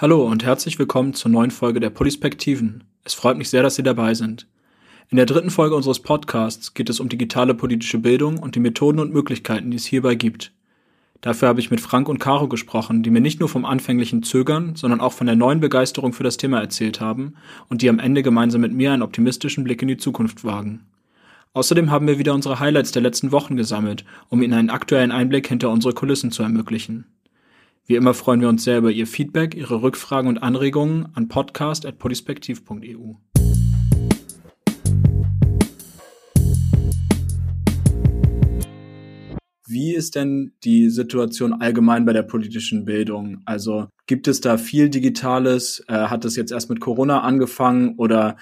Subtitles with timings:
[0.00, 2.84] Hallo und herzlich willkommen zur neuen Folge der Polispektiven.
[3.02, 4.46] Es freut mich sehr, dass Sie dabei sind.
[5.10, 9.00] In der dritten Folge unseres Podcasts geht es um digitale politische Bildung und die Methoden
[9.00, 10.52] und Möglichkeiten, die es hierbei gibt.
[11.20, 14.76] Dafür habe ich mit Frank und Caro gesprochen, die mir nicht nur vom anfänglichen Zögern,
[14.76, 17.34] sondern auch von der neuen Begeisterung für das Thema erzählt haben
[17.68, 20.86] und die am Ende gemeinsam mit mir einen optimistischen Blick in die Zukunft wagen.
[21.54, 25.48] Außerdem haben wir wieder unsere Highlights der letzten Wochen gesammelt, um Ihnen einen aktuellen Einblick
[25.48, 27.06] hinter unsere Kulissen zu ermöglichen.
[27.90, 33.14] Wie immer freuen wir uns sehr über Ihr Feedback, Ihre Rückfragen und Anregungen an podcast.polispektiv.eu.
[39.66, 43.40] Wie ist denn die Situation allgemein bei der politischen Bildung?
[43.46, 45.82] Also gibt es da viel Digitales?
[45.88, 48.36] Äh, hat es jetzt erst mit Corona angefangen oder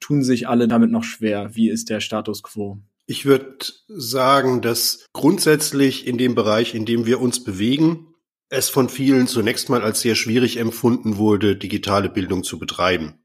[0.00, 1.56] tun sich alle damit noch schwer?
[1.56, 2.76] Wie ist der Status quo?
[3.06, 3.56] Ich würde
[3.88, 8.08] sagen, dass grundsätzlich in dem Bereich, in dem wir uns bewegen,
[8.48, 13.24] es von vielen zunächst mal als sehr schwierig empfunden wurde, digitale Bildung zu betreiben.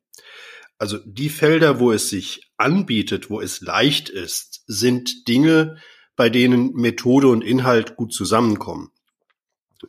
[0.77, 5.77] Also die Felder, wo es sich anbietet, wo es leicht ist, sind Dinge,
[6.16, 8.92] bei denen Methode und Inhalt gut zusammenkommen.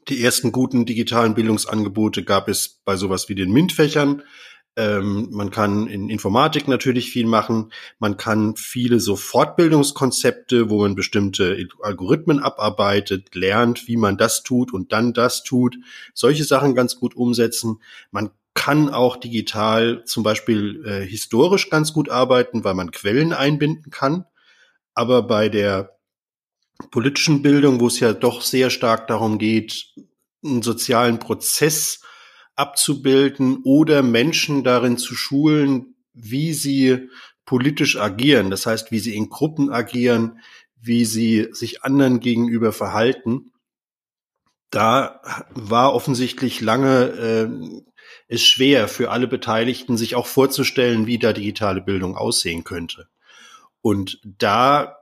[0.09, 4.23] Die ersten guten digitalen Bildungsangebote gab es bei sowas wie den MINT-Fächern,
[4.77, 7.73] ähm, man kann in Informatik natürlich viel machen.
[7.99, 14.73] Man kann viele so Fortbildungskonzepte, wo man bestimmte Algorithmen abarbeitet, lernt, wie man das tut
[14.73, 15.77] und dann das tut.
[16.15, 17.81] Solche Sachen ganz gut umsetzen.
[18.11, 23.91] Man kann auch digital zum Beispiel äh, historisch ganz gut arbeiten, weil man Quellen einbinden
[23.91, 24.25] kann.
[24.95, 25.99] Aber bei der
[26.91, 29.95] politischen Bildung, wo es ja doch sehr stark darum geht,
[30.45, 32.03] einen sozialen Prozess
[32.55, 37.09] abzubilden oder Menschen darin zu schulen, wie sie
[37.45, 38.51] politisch agieren.
[38.51, 40.39] Das heißt, wie sie in Gruppen agieren,
[40.81, 43.53] wie sie sich anderen gegenüber verhalten.
[44.71, 47.83] Da war offensichtlich lange äh,
[48.29, 53.09] es schwer für alle Beteiligten, sich auch vorzustellen, wie da digitale Bildung aussehen könnte.
[53.81, 54.97] Und da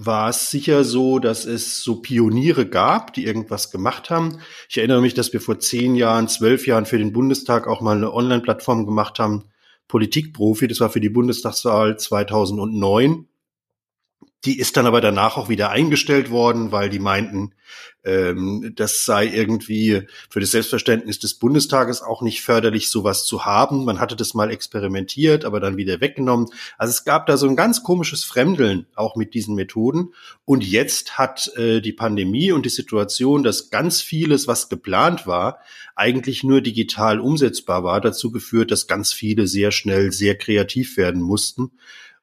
[0.00, 4.38] war es sicher so, dass es so Pioniere gab, die irgendwas gemacht haben.
[4.68, 7.96] Ich erinnere mich, dass wir vor zehn Jahren, zwölf Jahren für den Bundestag auch mal
[7.96, 9.44] eine Online-Plattform gemacht haben,
[9.88, 13.26] Politikprofi, das war für die Bundestagswahl 2009.
[14.44, 17.54] Die ist dann aber danach auch wieder eingestellt worden, weil die meinten,
[18.04, 23.84] ähm, das sei irgendwie für das Selbstverständnis des Bundestages auch nicht förderlich, sowas zu haben.
[23.84, 26.46] Man hatte das mal experimentiert, aber dann wieder weggenommen.
[26.78, 30.14] Also es gab da so ein ganz komisches Fremdeln auch mit diesen Methoden.
[30.44, 35.58] Und jetzt hat äh, die Pandemie und die Situation, dass ganz vieles, was geplant war,
[35.96, 41.22] eigentlich nur digital umsetzbar war, dazu geführt, dass ganz viele sehr schnell sehr kreativ werden
[41.22, 41.72] mussten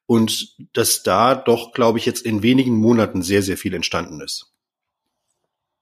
[0.07, 4.51] und dass da doch, glaube ich, jetzt in wenigen Monaten sehr, sehr viel entstanden ist.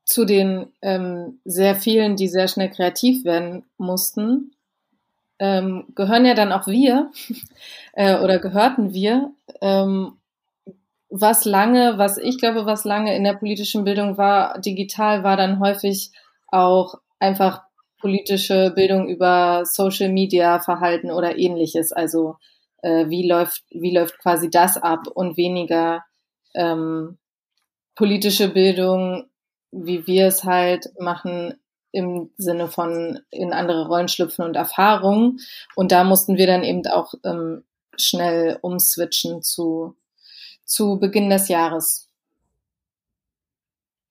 [0.05, 4.51] Zu den ähm, sehr vielen, die sehr schnell kreativ werden mussten,
[5.39, 7.11] ähm, gehören ja dann auch wir
[7.93, 9.31] äh, oder gehörten wir.
[9.61, 10.17] Ähm,
[11.09, 15.59] was lange, was ich glaube, was lange in der politischen Bildung war, digital war dann
[15.59, 16.11] häufig
[16.47, 17.63] auch einfach
[17.99, 21.91] politische Bildung über Social Media Verhalten oder ähnliches.
[21.91, 22.37] Also
[22.83, 26.03] äh, wie läuft, wie läuft quasi das ab und weniger
[26.53, 27.17] ähm,
[27.95, 29.25] politische Bildung,
[29.71, 31.55] wie wir es halt machen
[31.91, 35.39] im Sinne von in andere Rollen schlüpfen und Erfahrungen.
[35.75, 37.63] Und da mussten wir dann eben auch ähm,
[37.95, 39.95] schnell umswitchen zu,
[40.65, 42.09] zu Beginn des Jahres.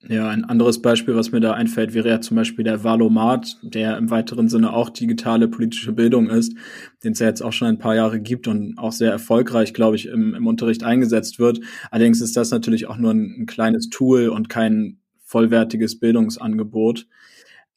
[0.08, 3.96] Ja, ein anderes Beispiel, was mir da einfällt, wäre ja zum Beispiel der Valomat, der
[3.96, 6.56] im weiteren Sinne auch digitale politische Bildung ist,
[7.04, 9.94] den es ja jetzt auch schon ein paar Jahre gibt und auch sehr erfolgreich, glaube
[9.94, 11.60] ich, im, im Unterricht eingesetzt wird.
[11.92, 17.06] Allerdings ist das natürlich auch nur ein, ein kleines Tool und kein vollwertiges Bildungsangebot.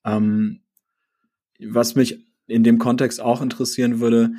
[0.04, 0.62] Ähm,
[1.60, 4.32] was mich in dem Kontext auch interessieren würde,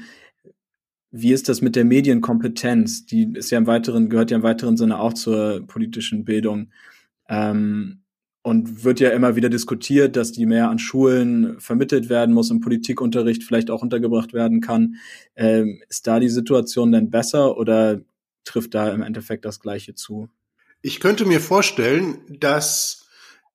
[1.13, 3.07] wie ist das mit der Medienkompetenz?
[3.07, 6.73] Die ist ja im weiteren, gehört ja im weiteren Sinne auch zur politischen Bildung.
[7.29, 8.03] Ähm,
[8.43, 12.61] und wird ja immer wieder diskutiert, dass die mehr an Schulen vermittelt werden muss, im
[12.61, 14.97] Politikunterricht vielleicht auch untergebracht werden kann.
[15.35, 18.01] Ähm, ist da die Situation denn besser oder
[18.45, 20.29] trifft da im Endeffekt das Gleiche zu?
[20.81, 23.07] Ich könnte mir vorstellen, dass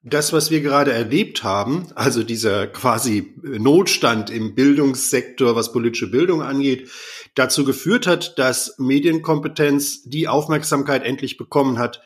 [0.03, 6.41] das, was wir gerade erlebt haben, also dieser quasi Notstand im Bildungssektor, was politische Bildung
[6.41, 6.89] angeht,
[7.35, 12.01] dazu geführt hat, dass Medienkompetenz die Aufmerksamkeit endlich bekommen hat,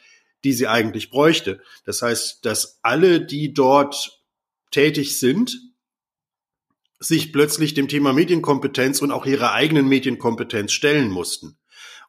[0.46, 1.60] die sie eigentlich bräuchte.
[1.84, 4.22] Das heißt, dass alle, die dort
[4.72, 5.60] tätig sind,
[7.00, 11.58] sich plötzlich dem Thema Medienkompetenz und auch ihrer eigenen Medienkompetenz stellen mussten.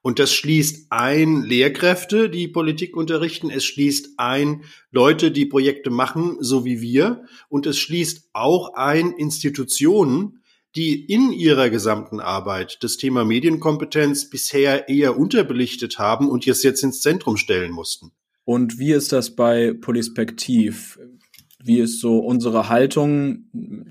[0.03, 3.51] Und das schließt ein Lehrkräfte, die Politik unterrichten.
[3.51, 4.63] Es schließt ein
[4.93, 7.25] Leute, die Projekte machen, so wie wir.
[7.49, 10.45] Und es schließt auch ein Institutionen,
[10.77, 16.85] die in ihrer gesamten Arbeit das Thema Medienkompetenz bisher eher unterbelichtet haben und es jetzt
[16.85, 18.13] ins Zentrum stellen mussten.
[18.47, 21.01] Und wie ist das bei Polispektiv?
[21.59, 23.47] Wie ist so unsere Haltung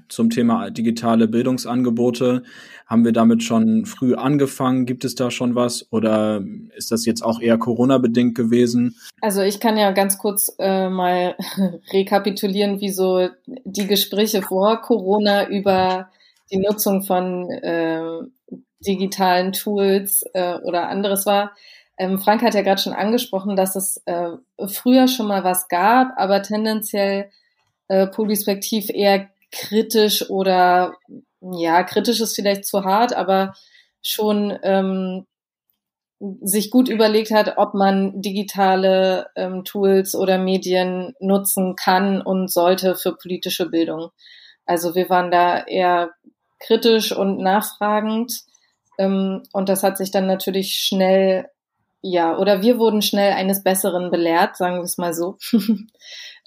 [0.07, 2.42] zum Thema digitale Bildungsangebote?
[2.86, 4.86] Haben wir damit schon früh angefangen?
[4.86, 5.92] Gibt es da schon was?
[5.92, 6.42] Oder
[6.78, 8.96] ist das jetzt auch eher Corona-bedingt gewesen?
[9.19, 11.36] Also ich kann ja ganz kurz äh, mal
[11.92, 16.12] rekapitulieren, wie so die Gespräche vor Corona über
[16.50, 18.22] die Nutzung von äh,
[18.88, 21.51] digitalen Tools äh, oder anderes war.
[21.98, 24.32] Ähm, Frank hat ja gerade schon angesprochen, dass es äh,
[24.68, 27.30] früher schon mal was gab, aber tendenziell
[27.88, 30.96] äh, Polyspektiv eher kritisch oder
[31.40, 33.54] ja, kritisch ist vielleicht zu hart, aber
[34.02, 35.26] schon ähm,
[36.42, 42.96] sich gut überlegt hat, ob man digitale ähm, Tools oder Medien nutzen kann und sollte
[42.96, 44.10] für politische Bildung.
[44.66, 46.12] Also wir waren da eher
[46.60, 48.42] kritisch und nachfragend.
[48.98, 51.50] Ähm, und das hat sich dann natürlich schnell,
[52.07, 55.38] ja, oder wir wurden schnell eines Besseren belehrt, sagen wir es mal so.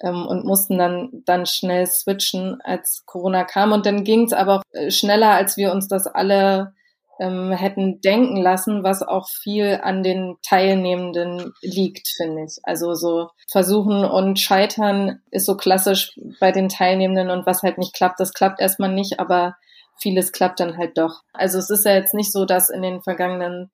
[0.01, 3.73] ähm, und mussten dann, dann schnell switchen, als Corona kam.
[3.73, 6.73] Und dann ging es aber äh, schneller, als wir uns das alle
[7.19, 12.59] ähm, hätten denken lassen, was auch viel an den Teilnehmenden liegt, finde ich.
[12.63, 17.93] Also so versuchen und scheitern ist so klassisch bei den Teilnehmenden und was halt nicht
[17.93, 19.57] klappt, das klappt erstmal nicht, aber
[19.97, 21.19] vieles klappt dann halt doch.
[21.33, 23.69] Also es ist ja jetzt nicht so, dass in den vergangenen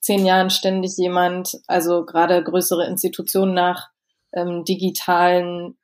[0.00, 3.88] zehn Jahren ständig jemand, also gerade größere Institutionen nach
[4.32, 5.78] ähm, digitalen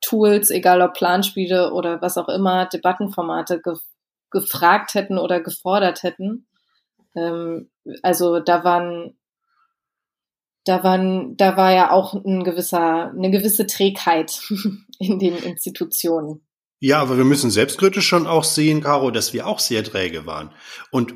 [0.00, 3.74] Tools, egal ob Planspiele oder was auch immer, Debattenformate ge
[4.30, 6.46] gefragt hätten oder gefordert hätten.
[7.14, 7.70] Ähm,
[8.02, 9.18] also da waren,
[10.64, 14.40] da waren, da war ja auch ein gewisser, eine gewisse Trägheit
[14.98, 16.46] in den Institutionen.
[16.80, 20.50] Ja, aber wir müssen selbstkritisch schon auch sehen, Caro, dass wir auch sehr träge waren.
[20.90, 21.14] Und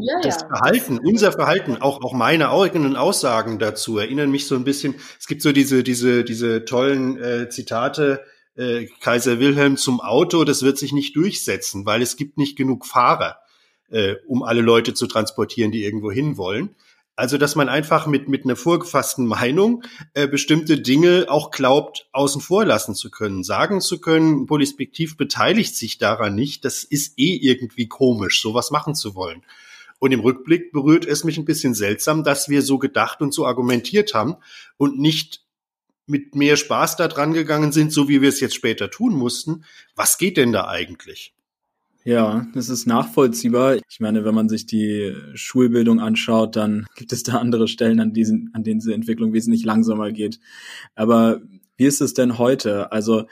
[0.00, 0.48] ja, das ja.
[0.48, 5.26] Verhalten, unser Verhalten, auch, auch meine eigenen Aussagen dazu erinnern mich so ein bisschen, es
[5.26, 8.22] gibt so diese, diese, diese tollen äh, Zitate,
[8.56, 12.86] äh, Kaiser Wilhelm zum Auto, das wird sich nicht durchsetzen, weil es gibt nicht genug
[12.86, 13.38] Fahrer,
[13.90, 16.74] äh, um alle Leute zu transportieren, die irgendwo hin wollen.
[17.14, 19.84] Also, dass man einfach mit, mit einer vorgefassten Meinung
[20.14, 25.76] äh, bestimmte Dinge auch glaubt, außen vor lassen zu können, sagen zu können, Polispektiv beteiligt
[25.76, 29.42] sich daran nicht, das ist eh irgendwie komisch, sowas machen zu wollen.
[30.02, 33.46] Und im Rückblick berührt es mich ein bisschen seltsam, dass wir so gedacht und so
[33.46, 34.34] argumentiert haben
[34.76, 35.44] und nicht
[36.06, 39.64] mit mehr Spaß da dran gegangen sind, so wie wir es jetzt später tun mussten.
[39.94, 41.36] Was geht denn da eigentlich?
[42.02, 43.76] Ja, das ist nachvollziehbar.
[43.88, 48.12] Ich meine, wenn man sich die Schulbildung anschaut, dann gibt es da andere Stellen, an,
[48.12, 50.40] diesen, an denen diese Entwicklung wesentlich langsamer geht.
[50.96, 51.42] Aber
[51.76, 52.90] wie ist es denn heute?
[52.90, 53.26] Also,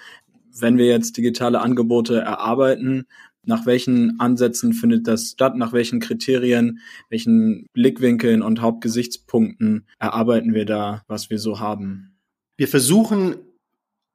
[0.57, 3.07] wenn wir jetzt digitale Angebote erarbeiten,
[3.45, 5.57] nach welchen Ansätzen findet das statt?
[5.57, 12.19] Nach welchen Kriterien, welchen Blickwinkeln und Hauptgesichtspunkten erarbeiten wir da, was wir so haben?
[12.57, 13.37] Wir versuchen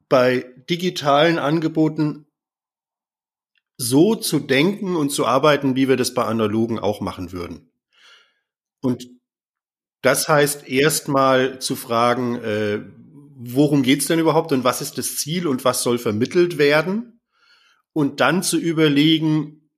[0.09, 2.25] bei digitalen Angeboten
[3.77, 7.71] so zu denken und zu arbeiten, wie wir das bei analogen auch machen würden.
[8.81, 9.09] Und
[10.01, 12.81] das heißt erstmal zu fragen, äh,
[13.35, 17.14] worum geht's denn überhaupt und was ist das Ziel und was soll vermittelt werden?
[17.95, 19.69] Und dann zu überlegen,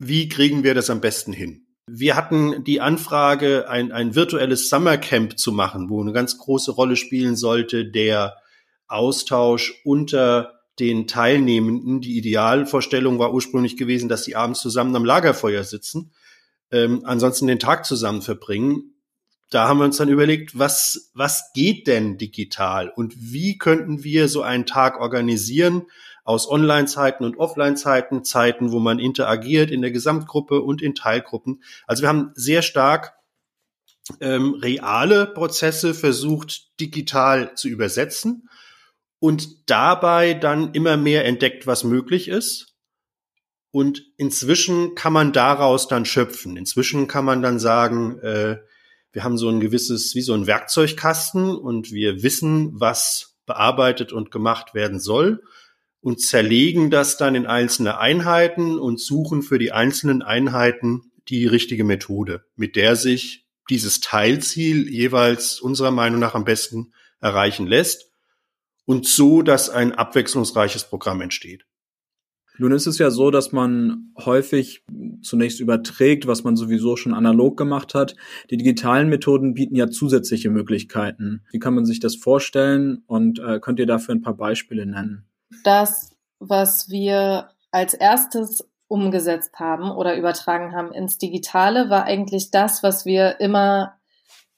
[0.00, 1.68] wie kriegen wir das am besten hin?
[1.86, 6.96] Wir hatten die Anfrage, ein, ein virtuelles Summercamp zu machen, wo eine ganz große Rolle
[6.96, 8.34] spielen sollte der
[8.88, 12.00] Austausch unter den Teilnehmenden.
[12.00, 16.12] Die Idealvorstellung war ursprünglich gewesen, dass sie abends zusammen am Lagerfeuer sitzen,
[16.72, 18.94] ähm, ansonsten den Tag zusammen verbringen.
[19.50, 24.26] Da haben wir uns dann überlegt, was, was geht denn digital und wie könnten wir
[24.26, 25.82] so einen Tag organisieren,
[26.24, 31.62] aus Online-Zeiten und Offline-Zeiten, Zeiten, wo man interagiert in der Gesamtgruppe und in Teilgruppen.
[31.86, 33.14] Also wir haben sehr stark
[34.20, 38.48] ähm, reale Prozesse versucht, digital zu übersetzen
[39.18, 42.74] und dabei dann immer mehr entdeckt, was möglich ist.
[43.70, 46.56] Und inzwischen kann man daraus dann schöpfen.
[46.56, 48.58] Inzwischen kann man dann sagen, äh,
[49.12, 54.30] wir haben so ein gewisses, wie so ein Werkzeugkasten und wir wissen, was bearbeitet und
[54.30, 55.42] gemacht werden soll
[56.04, 61.82] und zerlegen das dann in einzelne Einheiten und suchen für die einzelnen Einheiten die richtige
[61.82, 66.92] Methode, mit der sich dieses Teilziel jeweils unserer Meinung nach am besten
[67.22, 68.12] erreichen lässt
[68.84, 71.64] und so, dass ein abwechslungsreiches Programm entsteht.
[72.58, 74.84] Nun ist es ja so, dass man häufig
[75.22, 78.14] zunächst überträgt, was man sowieso schon analog gemacht hat.
[78.50, 81.46] Die digitalen Methoden bieten ja zusätzliche Möglichkeiten.
[81.50, 85.24] Wie kann man sich das vorstellen und äh, könnt ihr dafür ein paar Beispiele nennen?
[85.62, 92.82] Das, was wir als erstes umgesetzt haben oder übertragen haben ins Digitale, war eigentlich das,
[92.82, 93.94] was wir immer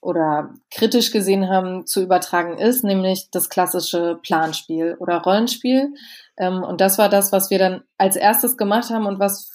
[0.00, 5.94] oder kritisch gesehen haben zu übertragen ist, nämlich das klassische Planspiel oder Rollenspiel.
[6.36, 9.50] Ähm, und das war das, was wir dann als erstes gemacht haben und was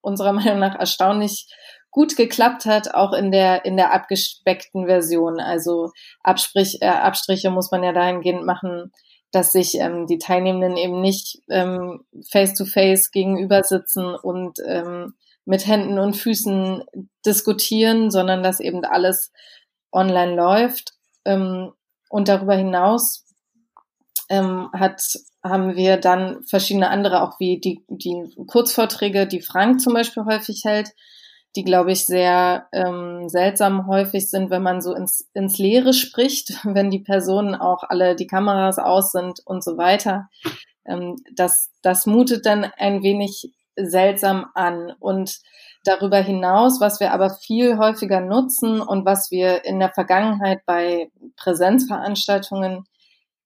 [0.00, 1.46] unserer Meinung nach erstaunlich
[1.90, 5.40] gut geklappt hat, auch in der, in der abgespeckten Version.
[5.40, 5.92] Also
[6.22, 8.92] Absprich, äh, Abstriche muss man ja dahingehend machen,
[9.32, 15.98] dass sich ähm, die Teilnehmenden eben nicht ähm, face-to-face gegenüber sitzen und ähm, mit Händen
[15.98, 16.84] und Füßen
[17.26, 19.32] diskutieren, sondern dass eben alles
[19.90, 20.92] online läuft.
[21.24, 21.72] Ähm,
[22.10, 23.24] und darüber hinaus
[24.28, 25.02] ähm, hat,
[25.42, 30.62] haben wir dann verschiedene andere, auch wie die, die Kurzvorträge, die Frank zum Beispiel häufig
[30.64, 30.90] hält,
[31.56, 36.52] die, glaube ich, sehr ähm, seltsam häufig sind, wenn man so ins, ins Leere spricht,
[36.64, 40.28] wenn die Personen auch alle die Kameras aus sind und so weiter.
[40.86, 44.92] Ähm, das, das mutet dann ein wenig seltsam an.
[44.98, 45.40] Und
[45.84, 51.10] darüber hinaus, was wir aber viel häufiger nutzen und was wir in der Vergangenheit bei
[51.36, 52.84] Präsenzveranstaltungen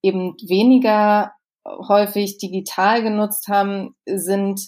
[0.02, 1.32] eben weniger
[1.64, 4.60] häufig digital genutzt haben, sind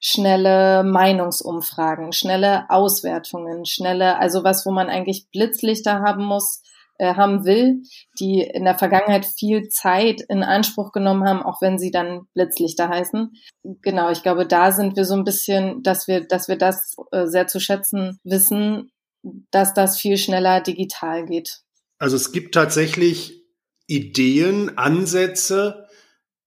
[0.00, 6.62] schnelle Meinungsumfragen, schnelle Auswertungen, schnelle, also was, wo man eigentlich Blitzlichter haben muss,
[7.00, 7.82] äh, haben will,
[8.18, 12.88] die in der Vergangenheit viel Zeit in Anspruch genommen haben, auch wenn sie dann Blitzlichter
[12.88, 13.32] heißen.
[13.82, 17.26] Genau, ich glaube, da sind wir so ein bisschen, dass wir, dass wir das äh,
[17.26, 18.90] sehr zu schätzen wissen,
[19.50, 21.60] dass das viel schneller digital geht.
[21.98, 23.44] Also es gibt tatsächlich
[23.86, 25.79] Ideen, Ansätze,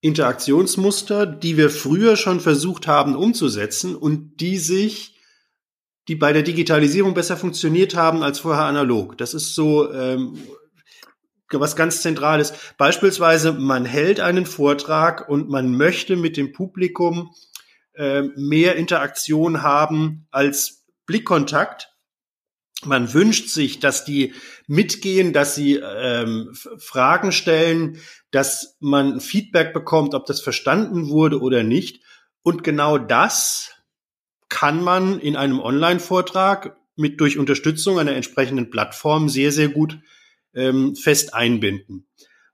[0.03, 5.17] Interaktionsmuster, die wir früher schon versucht haben umzusetzen und die sich,
[6.09, 9.17] die bei der Digitalisierung besser funktioniert haben als vorher analog.
[9.17, 10.37] Das ist so ähm,
[11.49, 12.53] was ganz Zentrales.
[12.77, 17.31] Beispielsweise, man hält einen Vortrag und man möchte mit dem Publikum
[17.93, 21.92] äh, mehr Interaktion haben als Blickkontakt.
[22.85, 24.33] Man wünscht sich, dass die
[24.67, 27.97] mitgehen, dass sie ähm, Fragen stellen,
[28.31, 32.03] dass man Feedback bekommt, ob das verstanden wurde oder nicht.
[32.41, 33.71] Und genau das
[34.49, 39.99] kann man in einem Online-Vortrag mit durch Unterstützung einer entsprechenden Plattform sehr, sehr gut
[40.53, 42.07] ähm, fest einbinden.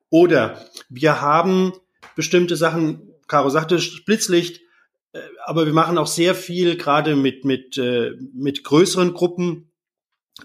[0.10, 1.74] Oder wir haben
[2.16, 4.62] bestimmte Sachen, Caro sagte, Blitzlicht,
[5.14, 9.69] äh, aber wir machen auch sehr viel gerade mit, mit, äh, mit größeren Gruppen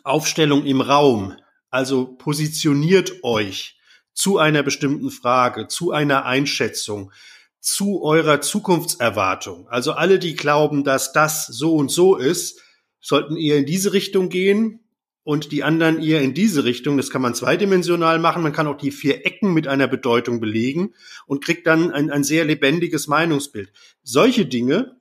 [0.02, 1.34] Aufstellung im Raum.
[1.70, 3.78] Also positioniert euch
[4.12, 7.12] zu einer bestimmten Frage, zu einer Einschätzung,
[7.60, 9.68] zu eurer Zukunftserwartung.
[9.68, 12.60] Also alle, die glauben, dass das so und so ist,
[13.00, 14.80] sollten eher in diese Richtung gehen
[15.24, 16.96] und die anderen eher in diese Richtung.
[16.96, 18.42] Das kann man zweidimensional machen.
[18.42, 20.94] Man kann auch die vier Ecken mit einer Bedeutung belegen
[21.26, 23.72] und kriegt dann ein, ein sehr lebendiges Meinungsbild.
[24.02, 24.96] Solche Dinge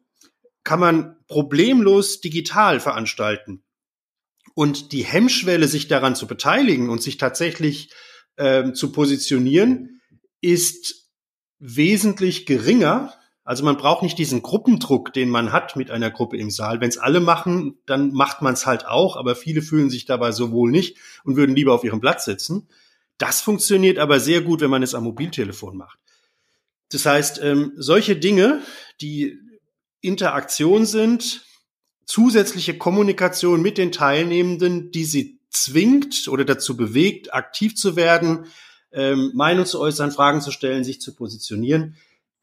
[0.64, 3.62] kann man problemlos digital veranstalten.
[4.54, 7.92] Und die Hemmschwelle, sich daran zu beteiligen und sich tatsächlich
[8.38, 10.02] ähm, zu positionieren,
[10.42, 11.10] ist
[11.60, 13.14] wesentlich geringer.
[13.44, 16.82] Also man braucht nicht diesen Gruppendruck, den man hat mit einer Gruppe im Saal.
[16.82, 20.32] Wenn es alle machen, dann macht man es halt auch, aber viele fühlen sich dabei
[20.32, 22.68] so wohl nicht und würden lieber auf ihrem Platz sitzen.
[23.18, 26.00] Das funktioniert aber sehr gut, wenn man es am Mobiltelefon macht.
[26.92, 28.62] Das heißt, ähm, solche Dinge,
[29.02, 29.40] die
[30.02, 31.46] Interaktion sind,
[32.06, 38.46] zusätzliche Kommunikation mit den Teilnehmenden, die sie zwingt oder dazu bewegt, aktiv zu werden,
[38.92, 41.96] ähm, Meinung zu äußern, Fragen zu stellen, sich zu positionieren,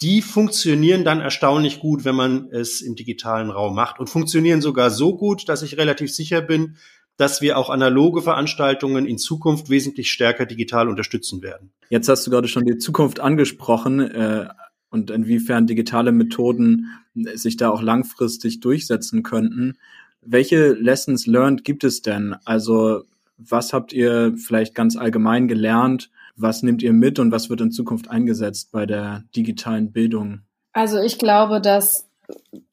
[0.03, 4.91] die funktionieren dann erstaunlich gut, wenn man es im digitalen Raum macht und funktionieren sogar
[4.91, 6.77] so gut, dass ich relativ sicher bin,
[7.19, 11.71] dass wir auch analoge Veranstaltungen in Zukunft wesentlich stärker digital unterstützen werden.
[11.91, 14.49] Jetzt hast du gerade schon die Zukunft angesprochen äh,
[14.91, 19.79] und inwiefern digitale Methoden sich da auch langfristig durchsetzen könnten.
[20.21, 22.37] Welche Lessons learned gibt es denn?
[22.45, 23.05] Also
[23.39, 26.11] was habt ihr vielleicht ganz allgemein gelernt?
[26.37, 30.41] Was nehmt ihr mit und was wird in Zukunft eingesetzt bei der digitalen Bildung?
[30.73, 32.09] Also ich glaube, dass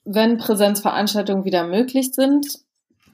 [0.06, 2.48] wenn Präsenzveranstaltungen wieder möglich sind,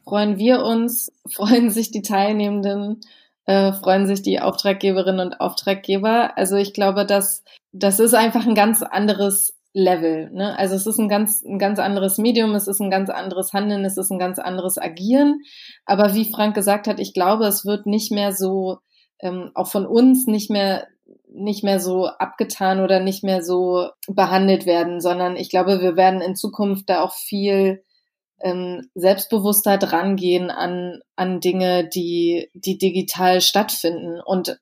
[0.03, 3.01] freuen wir uns, freuen sich die Teilnehmenden,
[3.45, 6.37] äh, freuen sich die Auftraggeberinnen und Auftraggeber.
[6.37, 10.29] Also ich glaube, dass das ist einfach ein ganz anderes Level.
[10.31, 10.57] Ne?
[10.57, 13.83] Also es ist ein ganz, ein ganz anderes Medium, es ist ein ganz anderes Handeln,
[13.85, 15.41] es ist ein ganz anderes Agieren.
[15.85, 18.77] Aber wie Frank gesagt hat, ich glaube, es wird nicht mehr so,
[19.19, 20.87] ähm, auch von uns nicht mehr
[21.35, 26.21] nicht mehr so abgetan oder nicht mehr so behandelt werden, sondern ich glaube, wir werden
[26.21, 27.83] in Zukunft da auch viel
[28.43, 34.19] ähm, selbstbewusster drangehen an, an Dinge, die, die digital stattfinden.
[34.23, 34.59] Und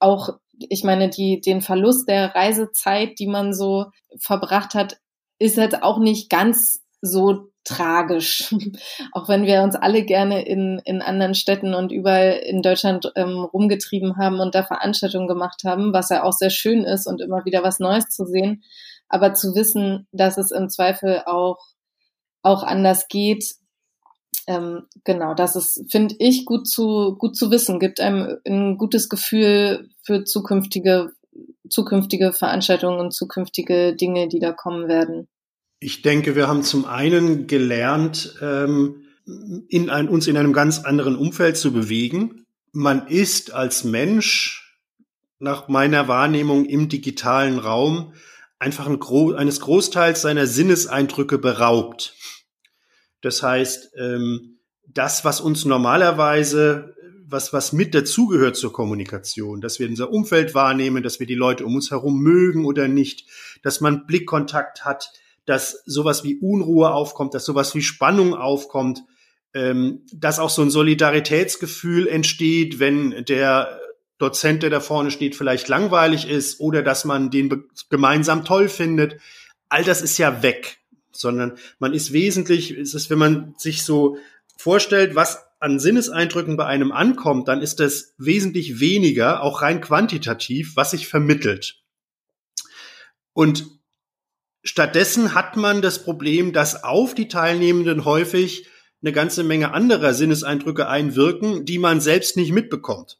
[0.00, 3.86] auch, ich meine, die, den Verlust der Reisezeit, die man so
[4.18, 4.98] verbracht hat,
[5.38, 8.52] ist jetzt auch nicht ganz so tragisch.
[9.12, 13.38] auch wenn wir uns alle gerne in, in anderen Städten und überall in Deutschland ähm,
[13.38, 17.44] rumgetrieben haben und da Veranstaltungen gemacht haben, was ja auch sehr schön ist und immer
[17.44, 18.62] wieder was Neues zu sehen.
[19.08, 21.58] Aber zu wissen, dass es im Zweifel auch,
[22.42, 23.54] auch anders geht,
[24.46, 29.08] ähm, genau, das ist, finde ich, gut zu, gut zu wissen, gibt einem ein gutes
[29.08, 31.12] Gefühl für zukünftige,
[31.68, 35.28] zukünftige Veranstaltungen und zukünftige Dinge, die da kommen werden.
[35.78, 39.04] Ich denke, wir haben zum einen gelernt, ähm,
[39.68, 42.44] in ein, uns in einem ganz anderen Umfeld zu bewegen.
[42.72, 44.80] Man ist als Mensch
[45.38, 48.12] nach meiner Wahrnehmung im digitalen Raum
[48.62, 52.14] einfach ein Gro eines Großteils seiner Sinneseindrücke beraubt.
[53.20, 56.94] Das heißt, ähm, das, was uns normalerweise,
[57.26, 61.66] was, was mit dazugehört zur Kommunikation, dass wir unser Umfeld wahrnehmen, dass wir die Leute
[61.66, 63.26] um uns herum mögen oder nicht,
[63.64, 65.10] dass man Blickkontakt hat,
[65.44, 69.02] dass sowas wie Unruhe aufkommt, dass sowas wie Spannung aufkommt,
[69.54, 73.80] ähm, dass auch so ein Solidaritätsgefühl entsteht, wenn der
[74.22, 79.20] Dozent, der da vorne steht, vielleicht langweilig ist oder dass man den gemeinsam toll findet.
[79.68, 80.78] All das ist ja weg,
[81.10, 84.16] sondern man ist wesentlich, es ist, wenn man sich so
[84.56, 90.76] vorstellt, was an Sinneseindrücken bei einem ankommt, dann ist das wesentlich weniger, auch rein quantitativ,
[90.76, 91.82] was sich vermittelt.
[93.32, 93.66] Und
[94.64, 98.68] Stattdessen hat man das Problem, dass auf die Teilnehmenden häufig
[99.02, 103.18] eine ganze Menge anderer Sinneseindrücke einwirken, die man selbst nicht mitbekommt,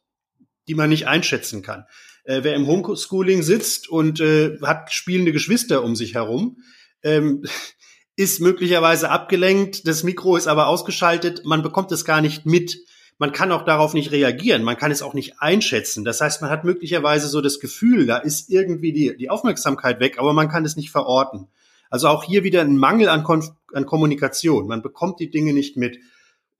[0.67, 1.85] die man nicht einschätzen kann.
[2.23, 6.57] Äh, wer im Homeschooling sitzt und äh, hat spielende Geschwister um sich herum,
[7.03, 7.43] ähm,
[8.15, 12.77] ist möglicherweise abgelenkt, das Mikro ist aber ausgeschaltet, man bekommt es gar nicht mit.
[13.17, 16.03] Man kann auch darauf nicht reagieren, man kann es auch nicht einschätzen.
[16.03, 20.17] Das heißt, man hat möglicherweise so das Gefühl, da ist irgendwie die, die Aufmerksamkeit weg,
[20.19, 21.47] aber man kann es nicht verorten.
[21.89, 24.67] Also auch hier wieder ein Mangel an, Kon an Kommunikation.
[24.67, 25.99] Man bekommt die Dinge nicht mit.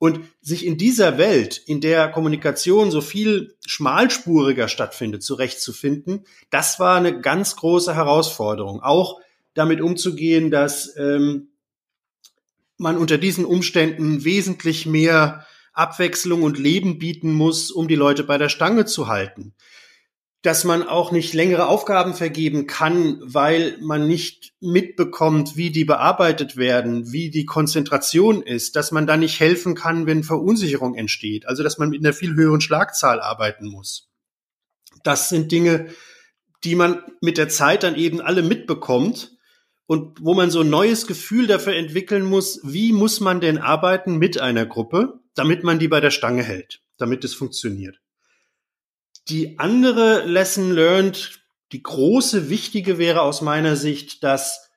[0.03, 6.97] Und sich in dieser Welt, in der Kommunikation so viel schmalspuriger stattfindet, zurechtzufinden, das war
[6.97, 8.81] eine ganz große Herausforderung.
[8.81, 9.21] Auch
[9.53, 11.51] damit umzugehen, dass ähm,
[12.75, 18.37] man unter diesen Umständen wesentlich mehr Abwechslung und Leben bieten muss, um die Leute bei
[18.37, 19.53] der Stange zu halten.
[20.43, 26.57] Dass man auch nicht längere Aufgaben vergeben kann, weil man nicht mitbekommt, wie die bearbeitet
[26.57, 31.63] werden, wie die Konzentration ist, dass man da nicht helfen kann, wenn Verunsicherung entsteht, also
[31.63, 34.11] dass man mit einer viel höheren Schlagzahl arbeiten muss.
[35.03, 35.87] Das sind Dinge,
[36.63, 39.37] die man mit der Zeit dann eben alle mitbekommt
[39.85, 44.17] und wo man so ein neues Gefühl dafür entwickeln muss, wie muss man denn arbeiten
[44.17, 48.02] mit einer Gruppe, damit man die bei der Stange hält, damit es funktioniert.
[49.29, 54.69] Die andere Lesson learned, die große, wichtige wäre aus meiner Sicht, dass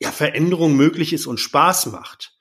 [0.00, 2.36] ja Veränderung möglich ist und Spaß macht.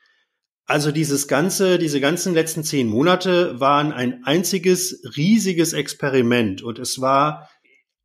[0.66, 7.02] Also dieses ganze, diese ganzen letzten zehn Monate waren ein einziges riesiges Experiment und es
[7.02, 7.50] war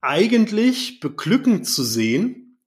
[0.01, 2.61] eigentlich beglückend zu sehen,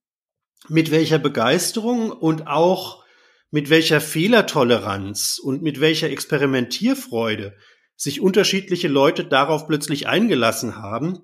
[0.67, 3.03] mit welcher Begeisterung und auch
[3.49, 7.55] mit welcher Fehlertoleranz und mit welcher Experimentierfreude
[8.01, 11.19] sich unterschiedliche Leute darauf plötzlich eingelassen haben,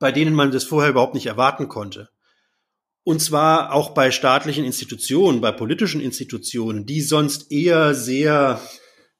[0.00, 2.08] bei denen man das vorher überhaupt nicht erwarten konnte.
[3.04, 8.60] Und zwar auch bei staatlichen Institutionen, bei politischen Institutionen, die sonst eher sehr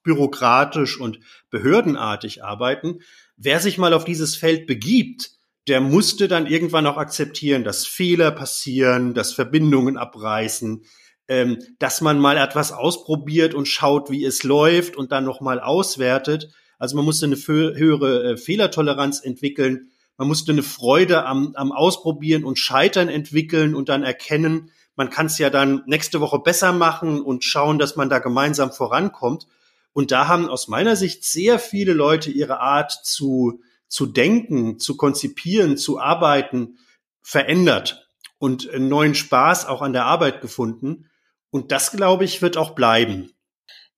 [0.02, 2.98] bürokratisch und behördenartig arbeiten.
[3.36, 5.30] Wer sich mal auf dieses Feld begibt,
[5.68, 10.82] der musste dann irgendwann auch akzeptieren, dass Fehler passieren, dass Verbindungen abreißen,
[11.30, 16.50] ähm, dass man mal etwas ausprobiert und schaut, wie es läuft und dann nochmal auswertet.
[16.76, 19.92] Also man musste eine höhere äh, Fehlertoleranz entwickeln.
[20.16, 25.26] Man musste eine Freude am, am Ausprobieren und Scheitern entwickeln und dann erkennen, man kann
[25.26, 29.46] es ja dann nächste Woche besser machen und schauen, dass man da gemeinsam vorankommt.
[29.92, 34.96] Und da haben aus meiner Sicht sehr viele Leute ihre Art zu, zu denken, zu
[34.96, 36.78] konzipieren, zu arbeiten
[37.22, 41.06] verändert und einen neuen Spaß auch an der Arbeit gefunden.
[41.50, 43.32] Und das, glaube ich, wird auch bleiben.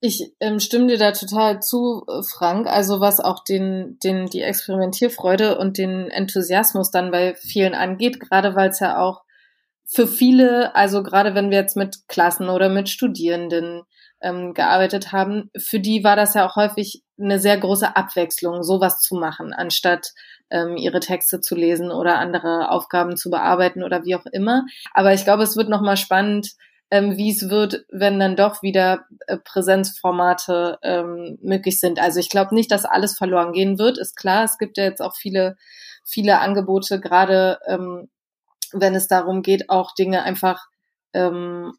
[0.01, 2.67] Ich ähm, stimme dir da total zu, äh, Frank.
[2.67, 8.57] Also was auch den, den, die Experimentierfreude und den Enthusiasmus dann bei vielen angeht, gerade
[8.57, 9.23] weil es ja auch
[9.87, 13.83] für viele, also gerade wenn wir jetzt mit Klassen oder mit Studierenden
[14.23, 19.01] ähm, gearbeitet haben, für die war das ja auch häufig eine sehr große Abwechslung, sowas
[19.01, 20.09] zu machen, anstatt
[20.51, 24.65] ähm, ihre Texte zu lesen oder andere Aufgaben zu bearbeiten oder wie auch immer.
[24.93, 26.53] Aber ich glaube, es wird nochmal spannend,
[26.93, 31.99] ähm, wie es wird, wenn dann doch wieder äh, Präsenzformate ähm, möglich sind.
[31.99, 34.45] Also ich glaube nicht, dass alles verloren gehen wird, ist klar.
[34.45, 35.57] Es gibt ja jetzt auch viele,
[36.05, 38.11] viele Angebote, gerade ähm,
[38.73, 40.67] wenn es darum geht, auch Dinge einfach
[41.15, 41.73] ähm,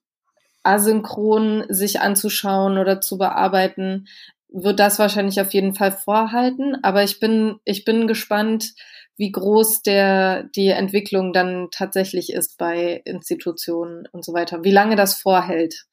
[0.63, 4.08] asynchron sich anzuschauen oder zu bearbeiten,
[4.49, 6.76] wird das wahrscheinlich auf jeden Fall vorhalten.
[6.82, 8.73] Aber ich bin, ich bin gespannt,
[9.17, 14.63] wie groß der, die Entwicklung dann tatsächlich ist bei Institutionen und so weiter.
[14.63, 15.86] Wie lange das vorhält.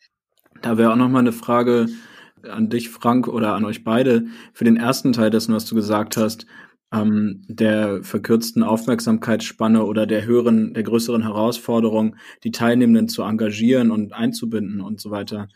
[0.62, 1.86] Da wäre auch noch mal eine Frage
[2.48, 4.26] an dich, Frank, oder an euch beide.
[4.52, 6.46] Für den ersten Teil dessen, was du gesagt hast,
[6.92, 14.12] ähm, der verkürzten Aufmerksamkeitsspanne oder der höheren, der größeren Herausforderung, die Teilnehmenden zu engagieren und
[14.12, 15.48] einzubinden und so weiter.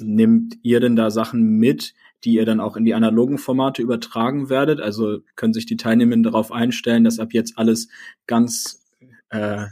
[0.00, 4.48] Nehmt ihr denn da Sachen mit, die ihr dann auch in die analogen Formate übertragen
[4.48, 4.80] werdet?
[4.80, 7.88] Also können sich die Teilnehmenden darauf einstellen, dass ab jetzt alles
[8.26, 8.82] ganz
[9.30, 9.66] äh,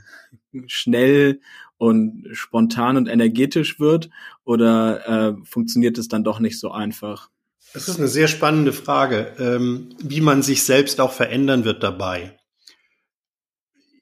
[0.67, 1.41] schnell
[1.79, 4.11] und spontan und energetisch wird?
[4.45, 7.31] Oder äh, funktioniert es dann doch nicht so einfach?
[7.73, 12.37] Das ist eine sehr spannende Frage, ähm, wie man sich selbst auch verändern wird dabei.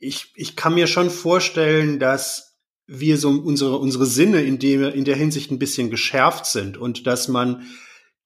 [0.00, 2.56] Ich, ich kann mir schon vorstellen, dass
[2.87, 7.06] wir so unsere, unsere Sinne in, dem, in der Hinsicht ein bisschen geschärft sind und
[7.06, 7.66] dass man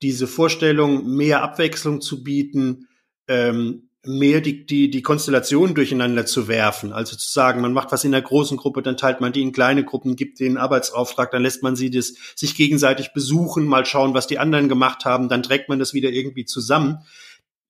[0.02, 2.88] diese Vorstellung, mehr Abwechslung zu bieten,
[3.28, 6.92] ähm, mehr die, die, die Konstellationen durcheinander zu werfen.
[6.92, 9.52] Also zu sagen, man macht was in der großen Gruppe, dann teilt man die in
[9.52, 14.14] kleine Gruppen, gibt den Arbeitsauftrag, dann lässt man sie das sich gegenseitig besuchen, mal schauen,
[14.14, 16.98] was die anderen gemacht haben, dann trägt man das wieder irgendwie zusammen.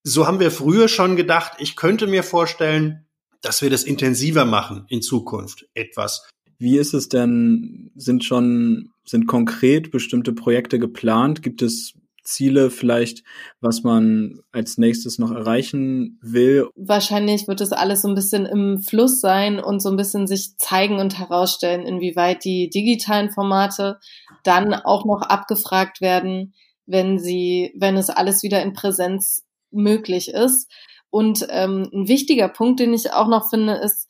[0.04, 3.06] So haben wir früher schon gedacht, ich könnte mir vorstellen,
[3.42, 6.26] dass wir das intensiver machen in Zukunft etwas.
[6.58, 11.42] Wie ist es denn, sind schon, sind konkret bestimmte Projekte geplant?
[11.42, 13.22] Gibt es Ziele vielleicht,
[13.60, 16.68] was man als nächstes noch erreichen will?
[16.76, 20.56] Wahrscheinlich wird es alles so ein bisschen im Fluss sein und so ein bisschen sich
[20.58, 23.98] zeigen und herausstellen, inwieweit die digitalen Formate
[24.44, 26.54] dann auch noch abgefragt werden,
[26.86, 30.70] wenn sie, wenn es alles wieder in Präsenz möglich ist.
[31.10, 34.08] Und ähm, ein wichtiger Punkt, den ich auch noch finde, ist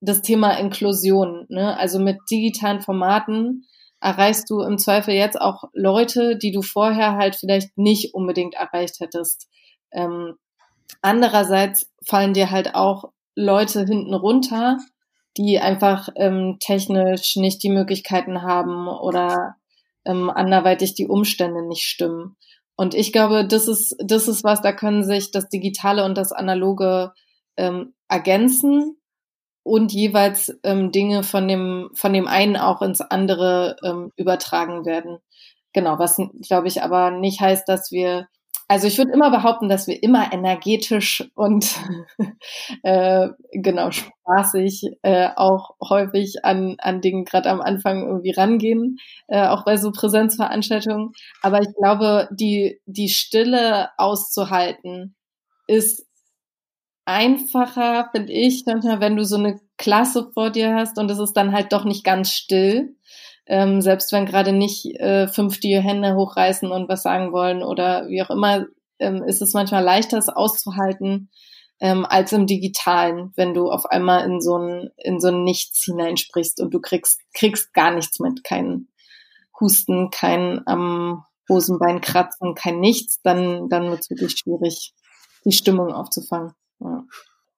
[0.00, 1.46] das Thema Inklusion.
[1.48, 1.76] Ne?
[1.78, 3.64] Also mit digitalen Formaten
[4.02, 9.00] erreichst du im Zweifel jetzt auch Leute, die du vorher halt vielleicht nicht unbedingt erreicht
[9.00, 9.48] hättest.
[9.92, 10.34] Ähm,
[11.00, 14.78] andererseits fallen dir halt auch Leute hinten runter,
[15.36, 19.54] die einfach ähm, technisch nicht die Möglichkeiten haben oder
[20.04, 22.36] ähm, anderweitig die Umstände nicht stimmen.
[22.74, 26.32] Und ich glaube, das ist, das ist was, da können sich das Digitale und das
[26.32, 27.12] Analoge
[27.56, 28.96] ähm, ergänzen
[29.62, 35.18] und jeweils ähm, Dinge von dem, von dem einen auch ins andere ähm, übertragen werden.
[35.72, 38.28] Genau, was glaube ich aber nicht heißt, dass wir,
[38.68, 41.76] also ich würde immer behaupten, dass wir immer energetisch und
[42.82, 48.98] äh, genau spaßig äh, auch häufig an, an Dingen gerade am Anfang irgendwie rangehen,
[49.28, 51.12] äh, auch bei so Präsenzveranstaltungen.
[51.42, 55.14] Aber ich glaube, die, die Stille auszuhalten
[55.66, 56.04] ist
[57.04, 61.32] einfacher, finde ich, manchmal, wenn du so eine Klasse vor dir hast und es ist
[61.34, 62.96] dann halt doch nicht ganz still.
[63.46, 68.08] Ähm, selbst wenn gerade nicht äh, fünf die Hände hochreißen und was sagen wollen oder
[68.08, 68.66] wie auch immer,
[69.00, 71.28] ähm, ist es manchmal leichter, es auszuhalten
[71.80, 75.82] ähm, als im Digitalen, wenn du auf einmal in so ein in so ein Nichts
[75.84, 78.86] hineinsprichst und du kriegst kriegst gar nichts mit, kein
[79.60, 84.94] Husten, kein am Hosenbein kratzen, kein Nichts, dann dann wird es wirklich schwierig,
[85.44, 86.52] die Stimmung aufzufangen.
[86.82, 87.06] Ja.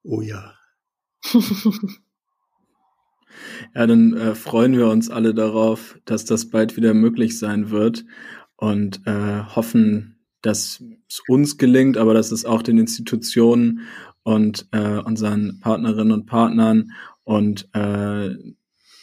[0.02, 0.54] Oh ja.
[3.74, 8.04] ja, dann äh, freuen wir uns alle darauf, dass das bald wieder möglich sein wird
[8.56, 13.80] und äh, hoffen, dass es uns gelingt, aber dass es auch den Institutionen
[14.22, 16.92] und äh, unseren Partnerinnen und Partnern
[17.24, 18.36] und äh,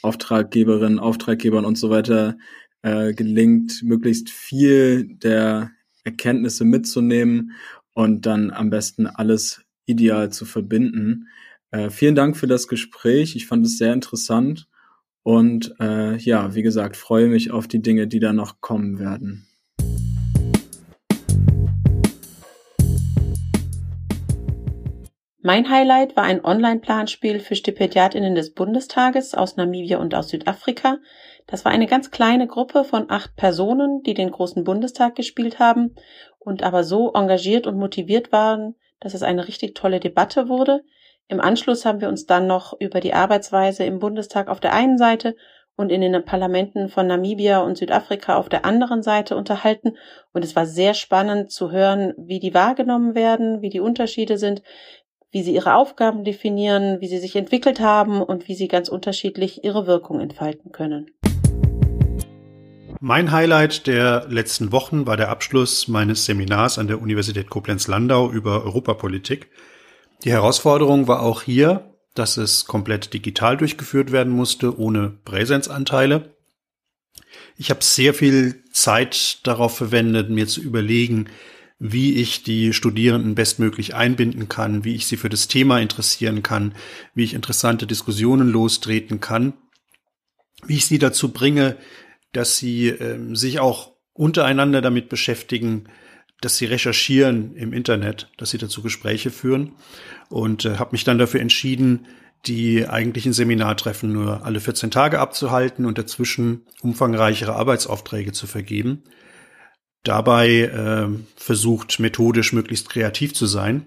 [0.03, 2.37] Auftraggeberinnen, Auftraggebern und so weiter
[2.83, 5.71] äh, gelingt, möglichst viel der
[6.03, 7.51] Erkenntnisse mitzunehmen
[7.93, 11.27] und dann am besten alles ideal zu verbinden.
[11.71, 13.35] Äh, vielen Dank für das Gespräch.
[13.35, 14.67] Ich fand es sehr interessant
[15.23, 19.47] und äh, ja, wie gesagt, freue mich auf die Dinge, die da noch kommen werden.
[25.43, 30.99] Mein Highlight war ein Online-Planspiel für Stipendiatinnen des Bundestages aus Namibia und aus Südafrika.
[31.47, 35.95] Das war eine ganz kleine Gruppe von acht Personen, die den großen Bundestag gespielt haben
[36.37, 40.81] und aber so engagiert und motiviert waren, dass es eine richtig tolle Debatte wurde.
[41.27, 44.97] Im Anschluss haben wir uns dann noch über die Arbeitsweise im Bundestag auf der einen
[44.97, 45.35] Seite
[45.75, 49.97] und in den Parlamenten von Namibia und Südafrika auf der anderen Seite unterhalten.
[50.31, 54.61] Und es war sehr spannend zu hören, wie die wahrgenommen werden, wie die Unterschiede sind.
[55.33, 59.63] wie sie ihre Aufgaben definieren, wie sie sich entwickelt haben und wie sie ganz unterschiedlich
[59.63, 61.09] ihre Wirkung entfalten können.
[63.03, 68.63] Mein Highlight der letzten Wochen war der Abschluss meines Seminars an der Universität Koblenz-Landau über
[68.63, 69.49] Europapolitik.
[70.23, 76.35] Die Herausforderung war auch hier, dass es komplett digital durchgeführt werden musste, ohne Präsenzanteile.
[77.57, 81.27] Ich habe sehr viel Zeit darauf verwendet, mir zu überlegen,
[81.79, 86.75] wie ich die Studierenden bestmöglich einbinden kann, wie ich sie für das Thema interessieren kann,
[87.15, 89.53] wie ich interessante Diskussionen lostreten kann,
[90.67, 91.77] wie ich sie dazu bringe,
[92.33, 95.85] dass sie äh, sich auch untereinander damit beschäftigen,
[96.41, 99.73] dass sie recherchieren im Internet, dass sie dazu Gespräche führen
[100.29, 102.07] und äh, habe mich dann dafür entschieden,
[102.47, 109.03] die eigentlichen Seminartreffen nur alle 14 Tage abzuhalten und dazwischen umfangreichere Arbeitsaufträge zu vergeben
[110.03, 113.85] dabei äh, versucht, methodisch möglichst kreativ zu sein.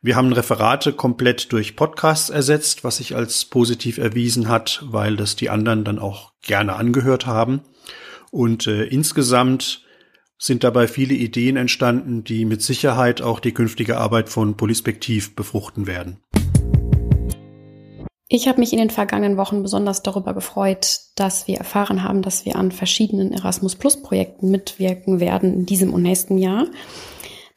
[0.00, 5.34] Wir haben Referate komplett durch Podcasts ersetzt, was sich als positiv erwiesen hat, weil das
[5.34, 7.62] die anderen dann auch gerne angehört haben.
[8.30, 9.82] Und äh, insgesamt
[10.38, 15.86] sind dabei viele Ideen entstanden, die mit Sicherheit auch die künftige Arbeit von Polispektiv befruchten
[15.86, 16.18] werden.
[18.30, 22.44] Ich habe mich in den vergangenen Wochen besonders darüber gefreut, dass wir erfahren haben, dass
[22.44, 26.66] wir an verschiedenen Erasmus Plus Projekten mitwirken werden in diesem und nächsten Jahr.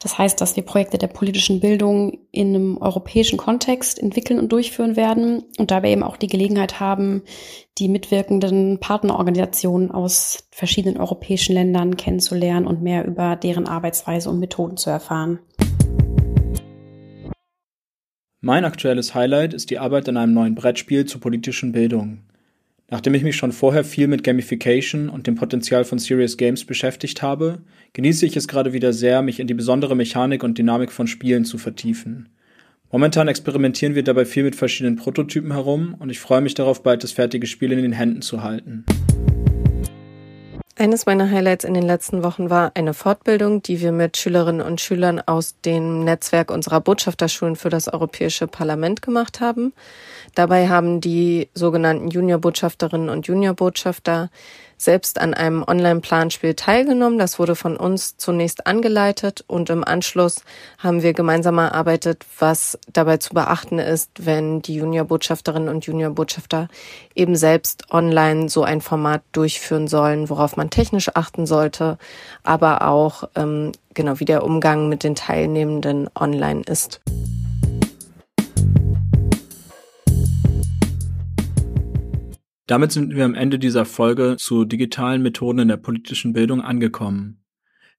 [0.02, 4.96] Das heißt, dass wir Projekte der politischen Bildung in einem europäischen Kontext entwickeln und durchführen
[4.96, 7.22] werden und dabei eben auch die Gelegenheit haben,
[7.78, 14.76] die mitwirkenden Partnerorganisationen aus verschiedenen europäischen Ländern kennenzulernen und mehr über deren Arbeitsweise und Methoden
[14.76, 15.40] zu erfahren.
[18.40, 22.24] Mein aktuelles Highlight ist die Arbeit an einem neuen Brettspiel zur politischen Bildung.
[22.94, 27.22] Nachdem ich mich schon vorher viel mit Gamification und dem Potenzial von Serious Games beschäftigt
[27.22, 27.60] habe,
[27.94, 31.46] genieße ich es gerade wieder sehr, mich in die besondere Mechanik und Dynamik von Spielen
[31.46, 32.28] zu vertiefen.
[32.92, 37.06] Momentan experimentieren wir dabei viel mit verschiedenen Prototypen herum und ich freue mich darauf, bald
[37.06, 38.84] das fertige Spiel in den Händen zu halten.
[40.82, 44.82] Eines meiner Highlights in den letzten Wochen war eine Fortbildung, die wir mit Schülerinnen und
[44.82, 49.74] Schülern aus dem Netzwerk unserer Botschafterschulen für das Europäische Parlament gemacht haben.
[50.34, 54.32] Dabei haben die sogenannten Juniorbotschafterinnen und Juniorbotschafter
[54.84, 57.20] selbst an einem Online-Planspiel teilgenommen.
[57.20, 60.44] Das wurde von uns zunächst angeleitet und im Anschluss
[60.78, 66.68] haben wir gemeinsam erarbeitet, was dabei zu beachten ist, wenn die Juniorbotschafterinnen und Juniorbotschafter
[67.14, 71.98] eben selbst online so ein Format durchführen sollen, worauf man technisch achten sollte,
[72.44, 77.02] aber auch ähm, genau wie der Umgang mit den Teilnehmenden online ist.
[82.72, 87.44] Damit sind wir am Ende dieser Folge zu digitalen Methoden in der politischen Bildung angekommen.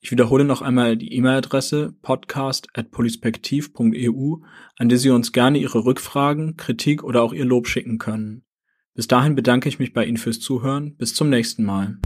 [0.00, 4.36] Ich wiederhole noch einmal die E-Mail-Adresse podcast.polispektiv.eu,
[4.78, 8.46] an die Sie uns gerne Ihre Rückfragen, Kritik oder auch Ihr Lob schicken können.
[8.94, 10.96] Bis dahin bedanke ich mich bei Ihnen fürs Zuhören.
[10.96, 11.98] Bis zum nächsten Mal.